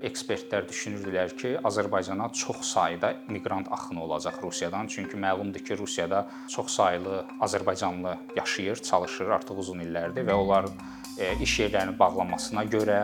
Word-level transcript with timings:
Ekspertlər 0.00 0.64
düşünürdülər 0.64 1.34
ki, 1.36 1.50
Azərbaycana 1.68 2.30
çox 2.32 2.62
sayda 2.70 3.10
miqrant 3.28 3.66
axını 3.68 4.00
olacaq 4.06 4.38
Rusiyadan, 4.42 4.86
çünki 4.88 5.18
məlumdur 5.20 5.60
ki, 5.60 5.76
Rusiyada 5.76 6.22
çox 6.48 6.70
saylı 6.72 7.18
azərbaycanlı 7.40 8.14
yaşayır, 8.36 8.80
çalışır 8.90 9.34
artıq 9.36 9.60
uzun 9.60 9.82
illərdir 9.84 10.24
və 10.24 10.38
onlar 10.40 10.70
e, 11.18 11.34
iş 11.44 11.58
yerlərinin 11.64 11.98
bağlanmasına 12.00 12.64
görə 12.72 13.00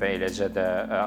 və 0.00 0.14
eləcə 0.16 0.48
də 0.56 0.66
e, 0.96 1.02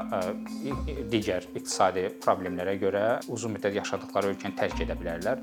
e, 0.70 0.96
digər 1.10 1.50
iqtisadi 1.56 2.06
problemlərə 2.22 2.76
görə 2.78 3.04
uzun 3.26 3.56
müddət 3.56 3.80
yaşadıkları 3.80 4.36
ölkəni 4.36 4.58
tərk 4.62 4.86
edə 4.86 4.98
bilərlər. 5.00 5.42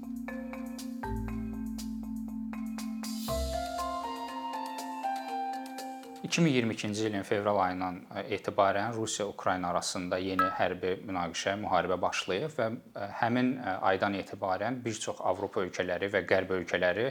2022-ci 6.30 7.08
ilin 7.08 7.24
fevral 7.24 7.58
ayından 7.58 7.96
e, 8.16 8.36
etibarən 8.36 8.94
Rusiya-Ukrayna 8.94 9.70
arasında 9.74 10.18
yeni 10.22 10.46
hərbi 10.60 10.92
münaqişə, 11.02 11.56
müharibə 11.58 11.98
başlayıb 12.02 12.52
və 12.58 12.68
e, 12.70 13.08
həmin 13.22 13.56
e, 13.58 13.74
aydan 13.92 14.14
etibarən 14.14 14.78
bir 14.86 15.00
çox 15.06 15.24
Avropa 15.26 15.64
ölkələri 15.66 16.12
və 16.14 16.22
Qərb 16.30 16.54
ölkələri 16.60 17.08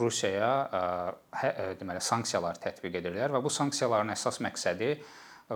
Rusiyaya 0.00 0.52
hə, 1.36 1.50
deməli 1.80 2.00
sanksiyalar 2.00 2.56
tətbiq 2.62 2.96
edirlər 3.02 3.34
və 3.34 3.42
bu 3.44 3.52
sanksiyaların 3.52 4.14
əsas 4.14 4.40
məqsədi 4.40 4.94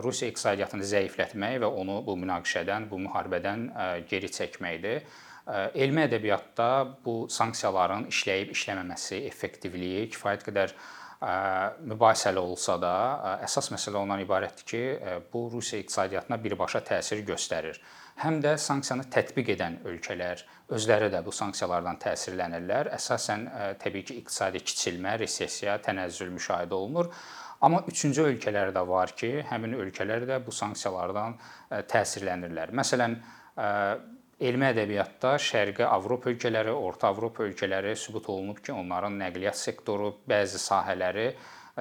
Rusiya 0.05 0.29
iqtisadiyyatını 0.29 0.85
zəiflətmək 0.85 1.57
və 1.62 1.71
onu 1.80 2.02
bu 2.05 2.19
münaqişədən, 2.21 2.91
bu 2.91 3.01
müharibədən 3.07 3.65
geri 4.10 4.29
çəkməkdir. 4.29 5.07
Elmi 5.79 6.02
ədəbiyyatda 6.05 6.69
bu 7.07 7.15
sanksiyaların 7.33 8.10
işləyib 8.12 8.52
işləməməsi, 8.52 9.23
effektivliyi 9.30 10.05
kifayət 10.12 10.45
qədər 10.51 10.77
mübahisəli 11.20 12.41
olsa 12.41 12.77
da, 12.80 12.95
əsas 13.47 13.70
məsələ 13.73 14.02
ondan 14.02 14.20
ibarətdir 14.20 14.66
ki, 14.69 14.83
bu 15.33 15.47
Rusiya 15.52 15.80
iqtisadiyyatına 15.80 16.37
birbaşa 16.45 16.82
təsir 16.85 17.23
göstərir. 17.24 17.80
Həm 18.21 18.38
də 18.45 18.54
sanksiyanı 18.60 19.09
tətbiq 19.13 19.51
edən 19.57 19.79
ölkələr 19.88 20.45
özləri 20.73 21.09
də 21.13 21.23
bu 21.24 21.32
sanksiyalardan 21.37 21.99
təsirlənirlər. 22.01 22.90
Əsasən 22.96 23.46
təbii 23.80 24.05
ki, 24.09 24.18
iqtisadi 24.23 24.63
kiçilmə, 24.65 25.16
resessiya, 25.21 25.79
tənəzzül 25.85 26.32
müşahidə 26.37 26.77
olunur. 26.77 27.10
Amma 27.65 27.83
üçüncü 27.88 28.27
ölkələr 28.30 28.73
də 28.77 28.83
var 28.88 29.12
ki, 29.16 29.33
həmin 29.49 29.77
ölkələr 29.80 30.24
də 30.29 30.40
bu 30.45 30.52
sanksiyalardan 30.52 31.37
təsirlənirlər. 31.93 32.73
Məsələn, 32.77 33.16
Elmi 34.37 34.66
ədəbiyyatda 34.68 35.30
Şərqi 35.40 35.84
Avropa 35.88 36.29
ölkələri, 36.29 36.68
Orta 36.68 37.09
Avropa 37.09 37.46
ölkələri 37.46 37.95
sübut 37.96 38.26
olunub 38.29 38.59
ki, 38.60 38.74
onların 38.76 39.15
nəqliyyat 39.16 39.56
sektoru, 39.56 40.10
bəzi 40.28 40.60
sahələri 40.60 41.24
e, 41.30 41.37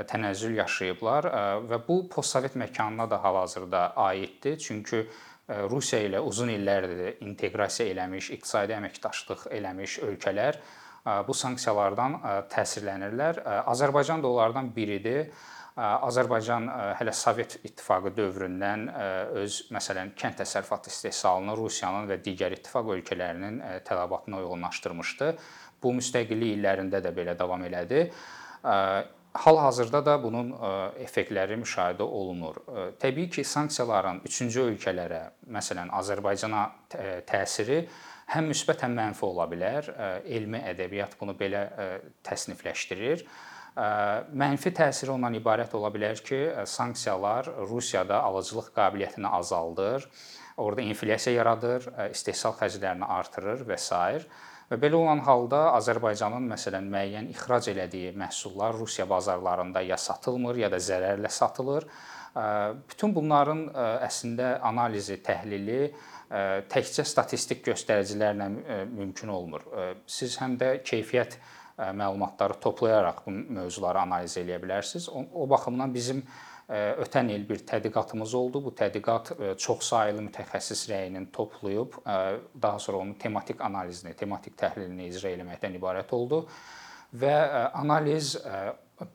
tənəzzül 0.08 0.56
yaşayıblar 0.62 1.28
e, 1.28 1.42
və 1.68 1.82
bu 1.84 1.98
postsovet 2.14 2.56
məkanına 2.56 3.10
da 3.12 3.20
hal-hazırda 3.26 3.82
aiddir. 4.06 4.56
Çünki 4.64 5.02
e, 5.02 5.58
Rusiya 5.68 6.00
ilə 6.08 6.22
uzun 6.24 6.54
illərdir 6.54 7.20
inteqrasiya 7.28 7.92
eləmiş, 7.92 8.32
iqtisadi 8.38 8.78
əməkdaşlıq 8.78 9.50
eləmiş 9.60 10.00
ölkələr 10.08 10.62
bu 11.28 11.36
sanksiyalardan 11.38 12.16
təsirlənirlər. 12.50 13.44
Azərbaycan 13.70 14.24
da 14.24 14.32
onlardan 14.32 14.72
biridir. 14.74 15.28
Azərbaycan 15.76 16.70
hələ 16.96 17.12
Sovet 17.12 17.58
İttifaqı 17.68 18.14
dövründən 18.16 18.86
öz 19.42 19.58
məsələn 19.76 20.14
kənd 20.16 20.40
təsərrüfatı 20.40 20.88
istehsalını 20.94 21.58
Rusiyanın 21.60 22.08
və 22.08 22.22
digər 22.24 22.56
ittifaq 22.56 22.94
ölkələrinin 22.96 23.60
tələbatına 23.88 24.40
uyğunlaşdırmışdı. 24.40 25.34
Bu 25.84 25.92
müstəqillik 25.98 26.56
illərində 26.56 27.02
də 27.04 27.12
belə 27.18 27.36
davam 27.36 27.66
elədi. 27.68 28.06
Hal-hazırda 29.36 30.00
da 30.06 30.14
bunun 30.24 30.54
effektləri 31.04 31.58
müşahidə 31.60 32.08
olunur. 32.08 32.62
Təbii 33.02 33.28
ki, 33.36 33.44
sanksiyaların 33.44 34.22
üçüncü 34.30 34.62
ölkələrə, 34.70 35.26
məsələn 35.52 35.92
Azərbaycana 35.92 36.70
təsiri 37.28 37.82
həm 38.32 38.48
müsbət, 38.54 38.86
həm 38.88 38.96
mənfi 38.96 39.28
ola 39.28 39.50
bilər. 39.52 39.92
Elmi 40.24 40.64
ədəbiyyat 40.72 41.20
bunu 41.20 41.36
belə 41.36 41.66
təsnifləşdirir. 42.24 43.26
Mənfi 43.76 44.72
təsiri 44.72 45.12
ondan 45.12 45.36
ibarət 45.36 45.74
ola 45.76 45.90
bilər 45.92 46.22
ki, 46.24 46.38
sanksiyalar 46.64 47.50
Rusiyada 47.68 48.22
alıcılıq 48.24 48.70
qabiliyyətini 48.76 49.28
azaldır, 49.28 50.06
orada 50.58 50.82
inflyasiya 50.82 51.42
yaradır, 51.42 51.90
istehsal 52.12 52.56
xərclərini 52.56 53.10
artırır 53.18 53.66
və 53.68 53.76
s. 53.76 54.00
Və 54.72 54.80
belə 54.82 54.98
olan 54.98 55.20
halda 55.28 55.76
Azərbaycanın 55.76 56.48
məsələn 56.50 56.88
müəyyən 56.90 57.28
ixrac 57.36 57.68
elədiyi 57.70 58.16
məhsullar 58.18 58.74
Rusiya 58.80 59.06
bazarlarında 59.10 59.84
ya 59.86 59.98
satılmır, 60.00 60.56
ya 60.64 60.72
da 60.72 60.80
zərərlə 60.82 61.30
satılır. 61.30 61.86
Bütün 62.90 63.14
bunların 63.14 63.68
əslində 64.08 64.56
analizi, 64.66 65.20
təhlili 65.24 65.92
təkcə 66.72 67.06
statistik 67.06 67.62
göstəricilərlə 67.68 68.50
mümkün 68.96 69.36
olmur. 69.36 69.68
Siz 70.08 70.40
həm 70.42 70.58
də 70.64 70.80
keyfiyyət 70.88 71.38
məlumatları 71.78 72.60
toplayaraq 72.62 73.24
bu 73.26 73.32
mövzuları 73.32 74.00
analiz 74.06 74.38
eləyə 74.38 74.62
bilərsiniz. 74.64 75.10
O, 75.10 75.26
o 75.34 75.50
baxımdan 75.50 75.94
bizim 75.94 76.24
ötən 76.70 77.30
il 77.30 77.44
bir 77.50 77.62
tədqiqatımız 77.68 78.34
oldu. 78.34 78.64
Bu 78.66 78.72
tədqiqat 78.74 79.34
çoxsaylı 79.62 80.24
mütəxəssis 80.30 80.88
rəyinin 80.90 81.28
toplayıb 81.34 82.00
daha 82.62 82.80
sonra 82.80 82.98
onun 83.04 83.14
tematik 83.14 83.62
analizini, 83.62 84.16
tematik 84.18 84.58
təhlilini 84.58 85.12
icra 85.12 85.36
etməkdən 85.36 85.78
ibarət 85.78 86.16
oldu 86.18 86.46
və 87.14 87.36
analiz 87.74 88.36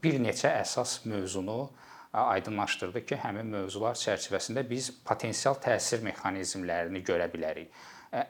bir 0.03 0.21
neçə 0.23 0.53
əsas 0.61 1.01
mövzunu 1.11 1.71
aydınlaşdırdı 2.13 3.05
ki, 3.07 3.19
həmin 3.23 3.51
mövzular 3.51 3.99
çərçivəsində 3.99 4.65
biz 4.69 4.91
potensial 5.07 5.59
təsir 5.63 6.03
mexanizmlərini 6.07 7.03
görə 7.07 7.29
bilərik. 7.33 7.71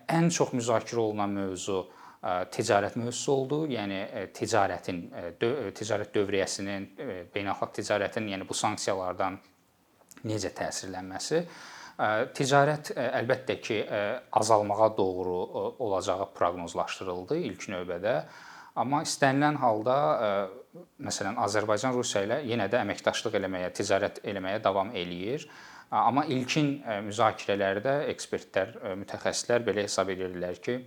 Ən 0.08 0.28
çox 0.32 0.52
müzakirə 0.52 1.00
olunan 1.00 1.32
mövzu 1.32 1.86
ticarət 2.52 2.96
mövzusu 3.00 3.32
oldu. 3.32 3.58
Yəni 3.72 4.28
ticarətin 4.36 5.02
ticarət 5.76 6.14
dövriyyəsinin 6.16 6.88
beynəlxalq 7.34 7.76
ticarətin, 7.80 8.28
yəni 8.34 8.48
bu 8.48 8.56
sanksiyalardan 8.56 9.38
necə 10.28 10.50
təsirlənməsi 10.56 11.44
ticarət 12.36 12.94
əlbəttə 12.96 13.56
ki, 13.60 13.80
azalmağa 14.40 14.88
doğru 14.96 15.34
olacağı 15.84 16.30
proqnozlaşdırıldı 16.36 17.36
ilk 17.50 17.66
növbədə. 17.74 18.14
Amma 18.80 19.02
istənilən 19.04 19.58
halda 19.60 19.96
məsələn 21.02 21.36
Azərbaycan 21.44 21.92
Rusiya 21.92 22.22
ilə 22.24 22.38
yenə 22.48 22.70
də 22.72 22.80
əməkdaşlıq 22.86 23.36
eləməyə, 23.40 23.72
ticarət 23.76 24.22
eləməyə 24.24 24.62
davam 24.64 24.94
eləyir. 24.96 25.44
Amma 25.90 26.24
ilkin 26.30 26.78
müzakirələrdə 27.08 27.96
ekspertlər, 28.14 28.76
mütəxəssislər 29.02 29.64
belə 29.66 29.84
hesab 29.84 30.12
edirlər 30.14 30.60
ki, 30.62 30.78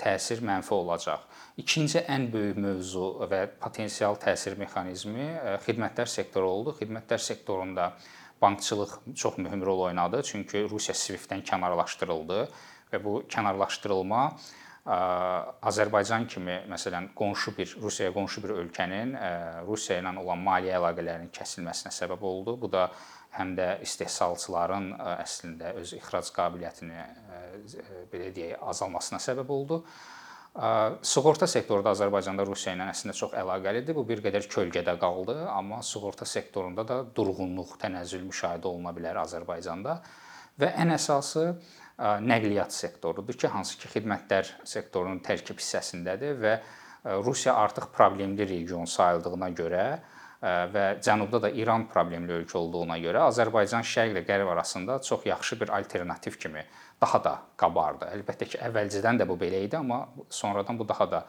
təsir 0.00 0.42
mənfi 0.44 0.74
olacaq. 0.76 1.22
İkinci 1.60 2.02
ən 2.10 2.28
böyük 2.32 2.58
mövzu 2.60 3.06
və 3.30 3.44
potensial 3.60 4.18
təsir 4.20 4.56
mexanizmi 4.60 5.28
xidmətlər 5.66 6.10
sektoru 6.10 6.48
oldu. 6.48 6.76
Xidmətlər 6.80 7.22
sektorunda 7.22 7.92
bankçılıq 8.42 8.98
çox 9.16 9.38
mühüm 9.38 9.62
rol 9.64 9.86
oynadı, 9.88 10.22
çünki 10.26 10.64
Rusiya 10.70 10.96
SWIFT-dən 10.98 11.44
kənarlaşdırıldı 11.46 12.40
və 12.92 13.00
bu 13.04 13.22
kənarlaşdırılma 13.30 14.22
Azərbaycan 14.82 16.24
kimi 16.26 16.56
məsələn 16.66 17.12
qonşu 17.14 17.52
bir 17.54 17.76
Rusiyaya 17.82 18.10
qonşu 18.16 18.42
bir 18.42 18.56
ölkənin 18.64 19.12
Rusiya 19.66 20.00
ilə 20.00 20.10
olan 20.18 20.40
maliyyə 20.42 20.80
əlaqələrinin 20.80 21.30
kəsilməsinə 21.34 21.92
səbəb 21.94 22.24
oldu. 22.26 22.56
Bu 22.58 22.70
da 22.72 22.88
həm 23.36 23.52
də 23.54 23.68
istehsalçıların 23.86 24.88
əslində 25.22 25.70
öz 25.78 25.92
ixrac 26.00 26.32
qabiliyyətini 26.34 27.04
belə 28.10 28.32
deyək, 28.34 28.58
azalmasına 28.72 29.22
səbəb 29.22 29.52
oldu. 29.54 29.78
Sığorta 30.52 31.46
sektoru 31.46 31.86
da 31.86 31.94
Azərbaycanda 31.94 32.44
Rusiya 32.44 32.74
ilə 32.74 32.90
əslində 32.90 33.14
çox 33.16 33.38
əlaqəlidir. 33.38 33.94
Bu 33.94 34.02
bir 34.08 34.20
qədər 34.26 34.50
kölgədə 34.50 34.98
qaldı, 35.00 35.38
amma 35.48 35.78
sığorta 35.86 36.26
sektorunda 36.28 36.82
da 36.88 36.98
durğunluq, 37.06 37.78
tənəzzül 37.80 38.26
müşahidə 38.26 38.66
oluna 38.68 38.92
bilər 38.98 39.22
Azərbaycanda. 39.22 40.00
Və 40.60 40.74
ən 40.82 40.92
əsası 40.98 41.54
nəqliyyat 41.98 42.72
sektorudur 42.72 43.36
ki, 43.36 43.50
hansı 43.52 43.78
ki, 43.78 43.90
xidmətlər 43.96 44.48
sektorunun 44.64 45.20
tərkib 45.24 45.60
hissəsindədir 45.60 46.38
və 46.40 46.56
Rusiya 47.24 47.56
artıq 47.58 47.88
problemli 47.94 48.46
region 48.46 48.86
sayıldığına 48.86 49.48
görə 49.58 49.86
və 50.42 50.84
cənubda 51.02 51.40
da 51.44 51.50
İran 51.54 51.86
problemli 51.90 52.34
ölkə 52.40 52.56
olduğuna 52.58 52.96
görə 53.02 53.26
Azərbaycan 53.28 53.84
şərqlə 53.86 54.24
qərb 54.26 54.50
arasında 54.50 54.98
çox 55.02 55.26
yaxşı 55.26 55.60
bir 55.60 55.70
alternativ 55.76 56.38
kimi 56.38 56.64
daha 57.02 57.22
da 57.22 57.34
qabardı. 57.58 58.08
Əlbəttə 58.16 58.48
ki, 58.50 58.58
əvvəlcədən 58.68 59.22
də 59.22 59.28
bu 59.28 59.36
belə 59.38 59.62
idi, 59.66 59.78
amma 59.78 60.04
sonradan 60.30 60.78
bu 60.78 60.86
daha 60.88 61.06
da 61.10 61.22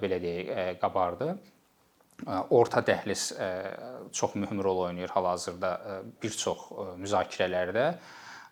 belə 0.00 0.20
deyək, 0.20 0.80
qabardı. 0.80 1.36
Orta 2.54 2.80
dəhliz 2.86 3.32
çox 4.12 4.34
mühüm 4.34 4.60
rol 4.64 4.84
oynayır 4.88 5.10
hal-hazırda 5.16 5.72
bir 6.22 6.30
çox 6.30 6.68
müzakirələrdə. 7.00 7.86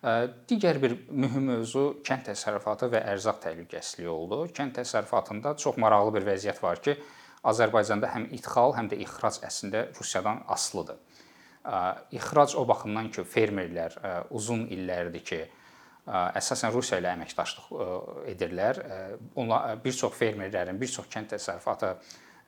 Digər 0.01 0.79
bir 0.81 0.95
mühüm 1.13 1.43
mövzu 1.51 1.81
kənd 2.01 2.25
təsərrüfatı 2.31 2.87
və 2.89 3.03
ərzaq 3.11 3.37
təhlükəsizliyi 3.43 4.09
oldu. 4.09 4.39
Kənd 4.49 4.73
təsərrüfatında 4.79 5.53
çox 5.61 5.77
maraqlı 5.77 6.15
bir 6.15 6.25
vəziyyət 6.31 6.61
var 6.63 6.81
ki, 6.81 6.95
Azərbaycanda 7.45 8.09
həm 8.09 8.25
idxal, 8.33 8.73
həm 8.77 8.89
də 8.89 8.97
ixrac 9.05 9.37
əslində 9.45 9.87
Rusiyadan 9.97 10.41
asılıdır. 10.47 10.97
ixrac 12.17 12.55
o 12.57 12.65
baxımdan 12.67 13.11
ki, 13.13 13.21
fermerlər 13.21 13.97
uzun 14.31 14.65
illərdir 14.73 15.23
ki, 15.23 15.39
əsasən 16.09 16.73
Rusiya 16.73 16.97
ilə 16.97 17.13
əməkdaşlıq 17.13 17.67
edirlər. 18.33 18.81
Onlar 19.35 19.77
bir 19.83 19.93
çox 19.93 20.17
fermerlərin, 20.17 20.79
bir 20.81 20.89
çox 20.89 21.05
kənd 21.13 21.29
təsərrüfatı 21.35 21.93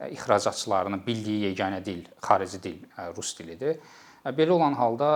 ixracatçılarının 0.10 1.06
bildiyi 1.06 1.52
yeganə 1.52 1.86
dil 1.86 2.02
xarici 2.18 2.64
dil 2.64 2.82
rus 3.16 3.38
dilidir. 3.38 3.78
Belə 4.24 4.56
olan 4.56 4.74
halda 4.80 5.10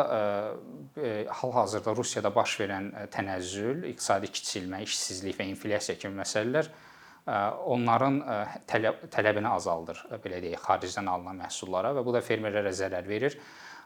hal-hazırda 1.39 1.93
Rusiyada 1.95 2.33
baş 2.35 2.57
verən 2.59 2.89
tənəzzül, 3.13 3.85
iqtisadi 3.93 4.27
kiçilmə, 4.33 4.81
işsizlik 4.83 5.37
və 5.39 5.47
inflyasiya 5.53 5.95
kimi 6.01 6.19
məsələlər 6.19 6.67
onların 7.67 8.19
tələb 8.67 9.07
tələbini 9.11 9.47
azaldır, 9.51 10.03
belə 10.23 10.41
deyək, 10.43 10.61
xaricdən 10.63 11.09
alınan 11.11 11.41
məhsullara 11.43 11.91
və 11.95 12.03
bu 12.07 12.13
da 12.15 12.21
fermerlərə 12.23 12.71
zərər 12.75 13.07
verir. 13.07 13.35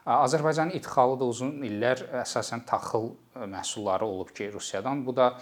Azərbaycanın 0.06 0.74
idxalı 0.78 1.18
da 1.18 1.26
uzun 1.30 1.62
illər 1.66 2.02
əsasən 2.22 2.64
taxıl 2.66 3.12
məhsulları 3.50 4.06
olub 4.06 4.30
ki, 4.34 4.50
Rusiyadan. 4.54 5.04
Bu 5.06 5.14
da 5.16 5.32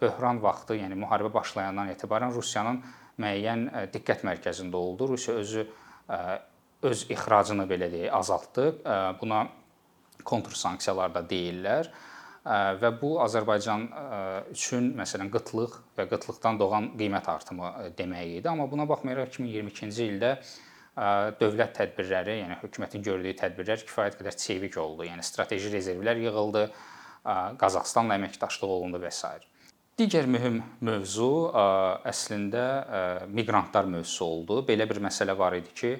böhran 0.00 0.40
vaxtı, 0.44 0.76
yəni 0.80 0.96
müharibə 1.00 1.32
başlayandan 1.32 1.92
etibarən 1.92 2.32
Rusiyanın 2.36 2.82
müəyyən 3.20 3.66
diqqət 3.92 4.24
mərkəzində 4.28 4.76
oldu. 4.76 5.08
Rusiya 5.14 5.36
özü 5.40 5.66
öz 6.82 7.02
ixracını 7.12 7.66
belə 7.68 7.90
deyək 7.92 8.14
azaltdı. 8.16 8.68
Buna 9.20 9.44
kontrsanksiyalar 10.24 11.12
da 11.14 11.22
deyirlər 11.28 11.90
və 12.80 12.90
bu 13.00 13.18
Azərbaycan 13.20 13.82
üçün 14.54 14.94
məsələn 14.96 15.28
qıtlıq 15.32 15.76
və 15.98 16.06
qıtlıqdan 16.08 16.58
doğan 16.60 16.90
qiymət 16.96 17.28
artımı 17.28 17.72
demək 17.98 18.38
idi. 18.38 18.48
Amma 18.48 18.64
buna 18.70 18.88
baxmayaraq 18.88 19.34
2022-ci 19.34 20.06
ildə 20.08 20.32
dövlət 21.40 21.76
tədbirləri, 21.76 22.40
yəni 22.42 22.56
hökumətin 22.62 23.04
gördüyü 23.04 23.36
tədbirlər 23.38 23.84
kifayət 23.84 24.16
qədər 24.20 24.36
çevik 24.40 24.80
oldu. 24.80 25.06
Yəni 25.08 25.24
strateji 25.24 25.70
rezervlər 25.72 26.20
yığıldı, 26.24 26.64
Qazaxıstanla 27.60 28.16
əməkdaşlıq 28.16 28.72
olundu 28.72 28.98
və 29.02 29.12
s. 29.12 29.28
Digər 30.00 30.24
mühüm 30.24 30.62
mövzu 30.80 31.52
əslində 32.08 32.64
miqrantlar 33.28 33.84
mövzusu 33.84 34.24
oldu. 34.24 34.62
Belə 34.68 34.88
bir 34.88 35.02
məsələ 35.04 35.36
var 35.36 35.52
idi 35.58 35.74
ki, 35.76 35.90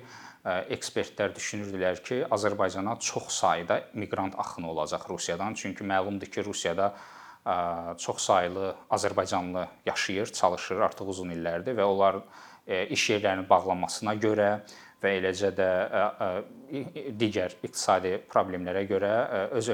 ekspertlər 0.45 1.35
düşünürdülər 1.37 2.01
ki, 2.05 2.23
Azərbaycana 2.33 2.97
çox 3.05 3.29
sayda 3.43 3.83
miqrant 3.93 4.39
axını 4.41 4.71
olacaq 4.71 5.05
Rusiyadan. 5.11 5.55
Çünki 5.55 5.85
məlumdur 5.85 6.31
ki, 6.33 6.45
Rusiyada 6.45 6.95
çox 7.99 8.19
saylı 8.25 8.75
azərbaycanlı 8.91 9.67
yaşayır, 9.87 10.33
çalışır 10.33 10.81
artıq 10.85 11.09
uzun 11.09 11.31
illərdir 11.33 11.77
və 11.77 11.85
onlar 11.89 12.21
iş 12.69 13.11
yerlərinin 13.11 13.49
bağlanmasına 13.49 14.15
görə 14.21 14.49
və 15.01 15.15
eləcə 15.19 15.51
də 15.57 15.69
digər 17.19 17.55
iqtisadi 17.65 18.19
problemlərə 18.31 18.83
görə 18.89 19.13
öz 19.57 19.71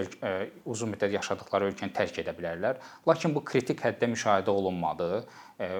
uzun 0.64 0.92
müddət 0.94 1.16
yaşadıkları 1.16 1.72
ölkəni 1.72 1.94
tərk 1.96 2.20
edə 2.22 2.34
bilərlər. 2.36 2.78
Lakin 3.08 3.34
bu 3.34 3.42
kritik 3.44 3.82
həddə 3.84 4.08
müşahidə 4.12 4.54
olunmadı. 4.54 5.24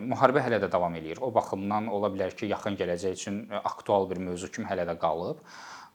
Müharibə 0.02 0.42
hələ 0.44 0.58
də 0.62 0.70
davam 0.72 0.94
eləyir. 0.98 1.22
O 1.22 1.30
baxımdan 1.34 1.88
ola 1.92 2.10
bilər 2.12 2.34
ki, 2.36 2.50
yaxın 2.52 2.76
gələcək 2.80 3.16
üçün 3.16 3.40
aktual 3.62 4.10
bir 4.10 4.20
mövzu 4.28 4.50
kimi 4.52 4.68
hələ 4.68 4.86
də 4.88 4.98
qalıb. 5.00 5.40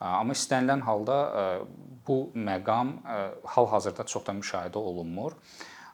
Amma 0.02 0.34
istənilən 0.34 0.82
halda 0.88 1.18
bu 2.08 2.32
məqam 2.34 2.96
hal-hazırda 3.54 4.08
çox 4.10 4.26
da 4.26 4.34
müşahidə 4.40 4.82
olunmur. 4.82 5.36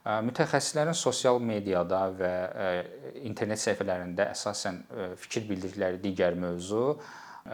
Mütəxəssislərin 0.07 0.95
sosial 0.95 1.41
mediada 1.43 2.05
və 2.15 2.33
internet 3.27 3.59
səhifələrində 3.59 4.29
əsasən 4.31 4.77
fikir 5.19 5.49
bildirdikləri 5.49 5.99
digər 6.05 6.37
mövzu 6.39 6.93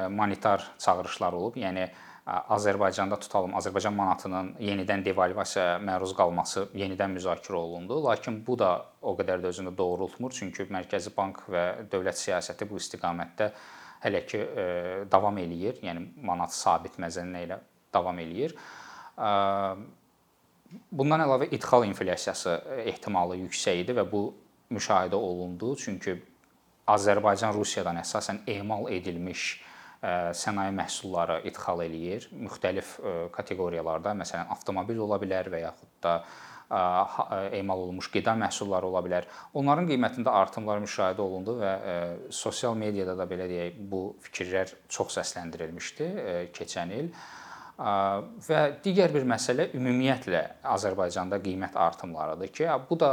monetar 0.10 0.64
çağırışlar 0.80 1.34
olub. 1.34 1.56
Yəni 1.60 1.88
Azərbaycanda 2.26 3.18
tutalım, 3.20 3.52
Azərbaycan 3.60 3.96
manatının 3.98 4.54
yenidən 4.64 5.02
devalvasiyaya 5.04 5.80
məruz 5.84 6.14
qalması 6.16 6.70
yenidən 6.72 7.12
müzakirə 7.18 7.60
olundu. 7.60 7.98
Lakin 8.06 8.38
bu 8.48 8.56
da 8.60 8.86
o 9.02 9.12
qədər 9.20 9.44
də 9.44 9.52
özünü 9.52 9.74
doğrultmur, 9.78 10.32
çünki 10.32 10.64
Mərkəzi 10.72 11.12
Bank 11.18 11.42
və 11.52 11.66
dövlət 11.92 12.22
siyasəti 12.22 12.70
bu 12.70 12.80
istiqamətdə 12.80 13.50
hələ 14.06 14.22
ki 14.28 14.40
davam 15.12 15.36
eləyir. 15.44 15.82
Yəni 15.84 16.06
manat 16.24 16.56
sabit 16.56 16.96
məzənlə 17.04 17.44
ilə 17.44 17.60
davam 17.94 18.24
eləyir. 18.24 18.56
Bundan 20.92 21.26
əlavə 21.28 21.52
idxal 21.54 21.84
inflyasiyası 21.90 22.56
ehtimalı 22.88 23.36
yüksək 23.44 23.84
idi 23.84 24.00
və 24.00 24.08
bu 24.10 24.24
müşahidə 24.72 25.20
olundu. 25.20 25.76
Çünki 25.76 26.16
Azərbaycan 26.88 27.52
Rusiyadan 27.56 28.00
əsasən 28.00 28.42
emal 28.48 28.88
edilmiş 28.92 29.62
sənaye 30.04 30.74
məhsulları 30.76 31.42
idxal 31.48 31.84
eləyir. 31.86 32.28
Müxtəlif 32.36 32.98
kateqoriyalarda, 33.36 34.16
məsələn, 34.20 34.50
avtomobil 34.52 35.00
ola 35.06 35.20
bilər 35.22 35.48
və 35.54 35.64
yaxud 35.64 35.94
da 36.04 36.18
emal 37.54 37.84
olunmuş 37.84 38.08
qida 38.12 38.34
məhsulları 38.40 38.88
ola 38.88 39.04
bilər. 39.06 39.28
Onların 39.54 39.86
qiymətində 39.90 40.34
artımlar 40.34 40.82
müşahidə 40.82 41.22
olundu 41.22 41.56
və 41.60 41.74
sosial 42.34 42.76
mediada 42.80 43.16
da 43.20 43.28
belə 43.30 43.46
deyək, 43.52 43.78
bu 43.92 44.16
fikirlər 44.26 44.74
çox 44.90 45.20
səsləndirilmişdi 45.20 46.10
keçən 46.56 46.94
il. 46.98 47.12
Və 48.48 48.60
digər 48.86 49.14
bir 49.14 49.24
məsələ 49.28 49.72
ümumiyyətlə 49.78 50.42
Azərbaycanda 50.76 51.40
qiymət 51.42 51.78
artımlarıdır 51.78 52.52
ki, 52.54 52.68
bu 52.90 52.98
da 53.02 53.12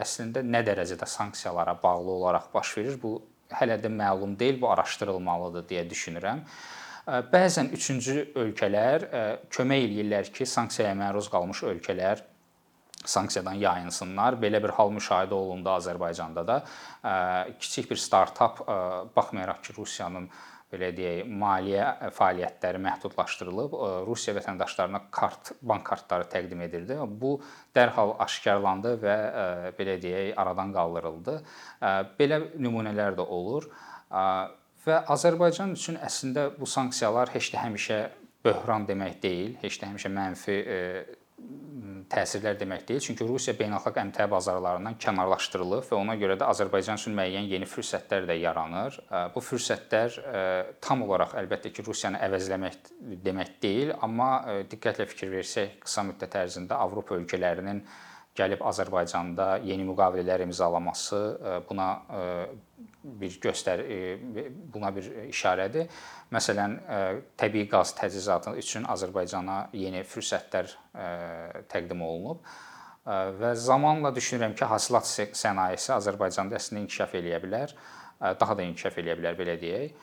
əslində 0.00 0.44
nə 0.44 0.62
dərəcədə 0.66 1.08
sanksiyalara 1.08 1.76
bağlı 1.82 2.14
olaraq 2.18 2.48
baş 2.54 2.76
verir, 2.78 2.96
bu 3.02 3.18
hələ 3.58 3.76
də 3.82 3.90
məlum 3.92 4.36
deyil, 4.38 4.60
bu 4.60 4.70
araşdırılmalıdır 4.70 5.66
deyə 5.70 5.84
düşünürəm. 5.90 6.44
Bəzən 7.32 7.72
üçüncü 7.74 8.32
ölkələr 8.38 9.06
kömək 9.50 9.86
eləyirlər 9.86 10.28
ki, 10.34 10.46
sanksiyaya 10.46 10.94
məruz 10.94 11.30
qalmış 11.32 11.64
ölkələr 11.72 12.22
sanksiyadan 13.00 13.56
yayınsınlar. 13.56 14.36
Belə 14.38 14.60
bir 14.62 14.74
hal 14.76 14.92
müşahidə 14.92 15.34
olundu 15.34 15.72
Azərbaycanda 15.72 16.44
da. 16.46 16.58
Kiçik 17.58 17.90
bir 17.90 17.96
startap 17.96 18.60
baxmayaraq 19.16 19.62
ki, 19.64 19.74
Rusiyanın 19.78 20.28
belə 20.70 20.90
deyək, 20.94 21.24
maliyyə 21.40 22.10
fəaliyyətləri 22.16 22.80
məhdudlaşdırılıb, 22.84 23.74
Rusiya 24.06 24.36
vətəndaşlarına 24.38 25.00
kart, 25.14 25.52
bank 25.62 25.84
kartları 25.88 26.28
təqdim 26.30 26.62
edildi. 26.66 26.98
Bu 27.22 27.36
dərhal 27.76 28.14
aşkarlandı 28.26 28.94
və 29.02 29.16
belə 29.78 29.98
deyək, 30.02 30.32
aradan 30.38 30.72
qaldırıldı. 30.76 31.36
Belə 32.20 32.40
nümunələr 32.54 33.18
də 33.18 33.26
olur. 33.26 33.68
Və 34.86 35.02
Azərbaycan 35.12 35.74
üçün 35.76 35.98
əslində 36.00 36.48
bu 36.56 36.66
sanksiyalar 36.70 37.34
heç 37.34 37.50
də 37.52 37.60
həmişə 37.66 37.98
böhran 38.44 38.86
demək 38.88 39.18
deyil, 39.22 39.56
heç 39.60 39.76
də 39.82 39.90
həmişə 39.90 40.12
mənfi 40.14 40.60
təsirlər 42.10 42.58
demək 42.58 42.84
deyil. 42.88 43.02
Çünki 43.04 43.26
Rusiya 43.26 43.54
beynəlxalq 43.58 44.00
əmtəə 44.02 44.26
bazarlarından 44.32 44.96
kənarlaşdırılıb 45.00 45.86
və 45.90 45.96
ona 45.98 46.16
görə 46.18 46.36
də 46.40 46.48
Azərbaycan 46.50 46.98
üçün 46.98 47.14
müəyyən 47.18 47.46
yeni 47.52 47.68
fürsətlər 47.70 48.26
də 48.28 48.36
yaranır. 48.40 48.98
Bu 49.34 49.42
fürsətlər 49.44 50.18
tam 50.82 51.04
olaraq 51.06 51.36
əlbəttə 51.40 51.72
ki, 51.74 51.84
Rusiyanı 51.86 52.20
əvəzləmək 52.26 52.78
demək 53.24 53.56
deyil, 53.62 53.94
amma 54.02 54.30
diqqətlə 54.70 55.06
fikir 55.10 55.30
versək, 55.36 55.76
qısa 55.84 56.06
müddət 56.10 56.38
ərzində 56.42 56.80
Avropa 56.82 57.14
ölkələrinin 57.18 57.84
gəlib 58.38 58.62
Azərbaycanda 58.66 59.60
yeni 59.66 59.86
müqavilələr 59.88 60.44
imzalaması 60.46 61.22
buna 61.68 61.92
bir 63.04 63.36
göstər 63.42 63.82
buna 64.74 64.90
bir 64.94 65.06
işarədir. 65.30 65.88
Məsələn, 66.34 66.76
təbii 67.40 67.68
qaz 67.70 67.94
təchizatı 67.98 68.54
üçün 68.60 68.84
Azərbaycana 68.90 69.70
yeni 69.76 70.02
fürsətlər 70.06 70.72
təqdim 71.72 72.02
olunub 72.04 72.44
və 73.40 73.54
zamanla 73.56 74.12
düşünürəm 74.14 74.54
ki, 74.54 74.66
hasilat 74.68 75.08
sənayesi 75.08 75.94
Azərbaycanda 75.96 76.58
əslində 76.58 76.84
inkişaf 76.84 77.14
eləyə 77.18 77.40
bilər, 77.42 77.72
daha 78.20 78.56
da 78.56 78.66
inkişaf 78.68 78.98
eləyə 79.00 79.16
bilər 79.18 79.38
belə 79.38 79.56
deyək. 79.60 79.94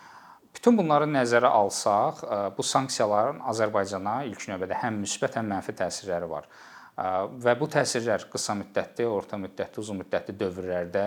Bütün 0.58 0.80
bunları 0.80 1.06
nəzərə 1.12 1.51
alsaq, 1.54 2.24
bu 2.58 2.66
sanksiyaların 2.66 3.44
Azərbaycana 3.51 4.24
ilk 4.32 4.48
növbədə 4.50 4.82
həm 4.82 4.98
müsbət, 5.04 5.38
həm 5.38 5.54
mənfi 5.54 5.77
təsirləri 5.77 6.30
var 6.32 6.50
və 6.98 7.54
bu 7.60 7.68
təsirlər 7.70 8.25
qısa 8.32 8.56
müddətli, 8.58 9.06
orta 9.06 9.38
müddətli, 9.38 9.82
uzun 9.84 10.00
müddətli 10.01 10.34
dövrlərdə 10.39 11.04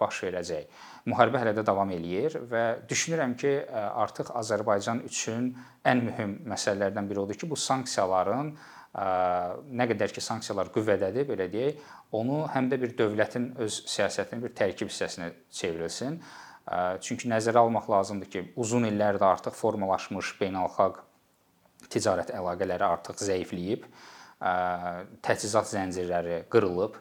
baş 0.00 0.18
verəcək. 0.26 0.82
Müharibə 1.08 1.40
hələ 1.40 1.54
də 1.56 1.64
davam 1.64 1.88
eləyir 1.96 2.36
və 2.50 2.64
düşünürəm 2.90 3.32
ki, 3.40 3.54
artıq 3.72 4.34
Azərbaycan 4.36 5.00
üçün 5.08 5.54
ən 5.88 6.04
mühüm 6.04 6.36
məsələlərdən 6.52 7.08
biri 7.08 7.24
odur 7.24 7.40
ki, 7.40 7.48
bu 7.48 7.56
sanksiyaların 7.56 8.52
nə 9.80 9.88
qədər 9.94 10.12
ki, 10.12 10.20
sanksiyalar 10.20 10.68
qüvvədədir, 10.74 11.24
belə 11.30 11.48
deyək, 11.48 11.80
onu 12.20 12.44
həm 12.52 12.68
də 12.68 12.80
bir 12.82 12.94
dövlətin 12.98 13.54
öz 13.64 13.80
siyasətinin 13.88 14.44
bir 14.44 14.52
tərkib 14.60 14.92
hissəsinə 14.92 15.32
çevrilsin. 15.56 16.20
Çünki 17.00 17.30
nəzərə 17.32 17.64
almaq 17.64 17.88
lazımdır 17.88 18.30
ki, 18.30 18.46
uzun 18.60 18.84
illərdir 18.90 19.24
artıq 19.24 19.56
formalaşmış 19.56 20.34
beynəlxalq 20.42 21.00
ticarət 21.90 22.34
əlaqələri 22.36 22.84
artıq 22.84 23.22
zəifləyib 23.24 23.88
təchizat 24.40 25.68
zəncirləri 25.70 26.42
qırılıb. 26.52 26.98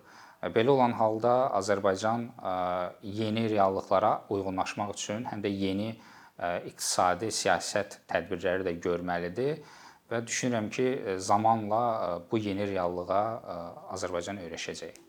Belə 0.55 0.71
olan 0.71 0.93
halda 0.95 1.49
Azərbaycan 1.59 2.29
yeni 3.03 3.49
reallıqlara 3.51 4.13
uyğunlaşmaq 4.31 4.93
üçün 4.95 5.25
həm 5.27 5.43
də 5.43 5.51
yeni 5.51 5.89
iqtisadi 6.39 7.31
siyasət 7.35 7.99
tədbirləri 8.07 8.63
də 8.67 8.75
görməlidir 8.79 9.59
və 10.09 10.23
düşünürəm 10.25 10.69
ki, 10.73 10.87
zamanla 11.17 11.83
bu 12.31 12.39
yeni 12.39 12.67
reallığa 12.71 13.23
Azərbaycan 13.95 14.39
öyrəşəcək. 14.47 15.05